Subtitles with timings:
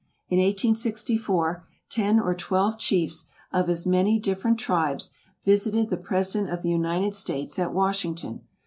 [0.29, 5.11] In 1864, ten or twelve chiefs of as many different tribes,
[5.45, 8.41] visited the President of the United States at Washington.